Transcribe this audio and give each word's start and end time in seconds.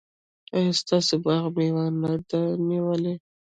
ایا 0.55 0.71
ستاسو 0.81 1.13
باغ 1.25 1.43
مېوه 1.55 1.85
نه 2.01 2.13
ده 2.29 2.41
نیولې؟ 2.67 3.15